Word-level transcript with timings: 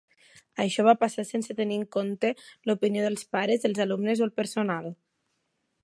Això 0.63 0.85
va 0.87 0.95
passar 1.01 1.25
sense 1.31 1.55
tenir 1.59 1.77
en 1.81 1.85
compte 1.97 2.33
l'opinió 2.71 3.05
dels 3.07 3.27
pares, 3.37 3.69
els 3.71 3.83
alumnes 3.87 4.25
o 4.25 4.31
el 4.31 4.35
personal. 4.43 4.91